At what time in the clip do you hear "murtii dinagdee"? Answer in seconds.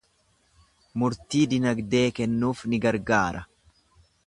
1.01-2.03